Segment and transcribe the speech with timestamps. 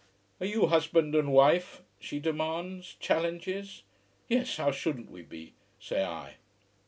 [0.39, 3.83] "Are you husband and wife?" she demands, challenge.
[4.27, 6.37] "Yes, how shouldn't we be," say I.